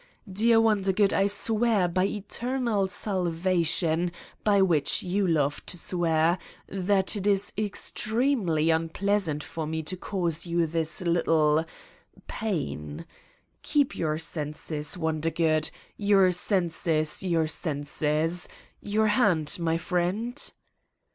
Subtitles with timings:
[0.27, 4.11] Dear Wonder good, I swear by eternal salvation,
[4.43, 9.95] by which you love so to swear, that it is extremely unpleasant for me to
[9.95, 11.65] cause you this little...
[12.27, 13.05] pain.
[13.61, 15.69] Keep your senses, Wondergood!
[15.97, 18.49] Your senses, your senses!
[18.81, 20.51] Your hand, my friend?"